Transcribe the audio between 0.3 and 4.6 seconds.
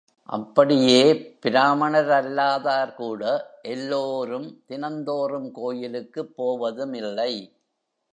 அப்படியே பிராமணரல்லாதார் கூட எல்லோரும்